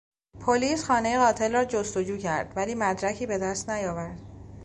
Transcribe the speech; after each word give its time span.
پلیس 0.39 0.83
خانهی 0.85 1.17
قاتل 1.17 1.53
را 1.53 1.65
جستجو 1.65 2.17
کرد 2.17 2.53
ولی 2.55 2.75
مدرکی 2.75 3.25
به 3.25 3.37
دست 3.37 3.69
نیاورد. 3.69 4.21